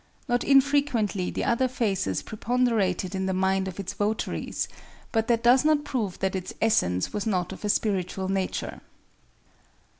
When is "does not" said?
5.43-5.83